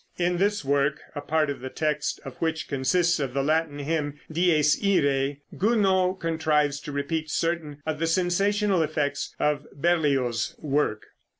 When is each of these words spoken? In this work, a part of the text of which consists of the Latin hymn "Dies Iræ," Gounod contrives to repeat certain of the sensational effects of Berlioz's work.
In 0.17 0.37
this 0.37 0.65
work, 0.65 0.99
a 1.13 1.21
part 1.21 1.51
of 1.51 1.59
the 1.59 1.69
text 1.69 2.19
of 2.25 2.35
which 2.37 2.67
consists 2.67 3.19
of 3.19 3.35
the 3.35 3.43
Latin 3.43 3.77
hymn 3.77 4.19
"Dies 4.31 4.75
Iræ," 4.77 5.41
Gounod 5.55 6.19
contrives 6.19 6.79
to 6.79 6.91
repeat 6.91 7.29
certain 7.29 7.83
of 7.85 7.99
the 7.99 8.07
sensational 8.07 8.81
effects 8.81 9.35
of 9.39 9.67
Berlioz's 9.75 10.55
work. 10.57 11.05